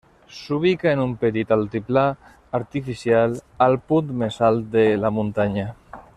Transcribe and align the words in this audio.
S'ubica 0.35 0.87
en 0.93 1.01
un 1.03 1.11
petit 1.23 1.53
altiplà 1.55 2.05
artificial, 2.61 3.37
al 3.67 3.79
punt 3.93 4.13
més 4.23 4.41
alt 4.49 4.73
de 4.79 4.89
la 5.05 5.15
muntanya. 5.21 5.69